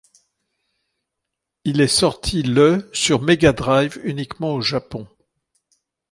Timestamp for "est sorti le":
1.79-2.89